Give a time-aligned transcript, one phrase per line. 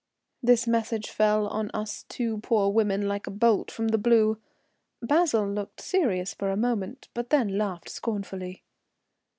[0.41, 4.39] This message fell on us two poor women like a bolt from the blue.
[4.99, 8.63] Basil looked serious for a moment, but then laughed scornfully.